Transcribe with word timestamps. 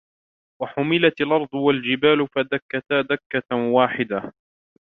وَحُمِلَتِ 0.61 1.21
الْأَرْضُ 1.21 1.53
وَالْجِبَالُ 1.55 2.27
فَدُكَّتَا 2.35 3.01
دَكَّةً 3.01 3.55
وَاحِدَةً 3.71 4.33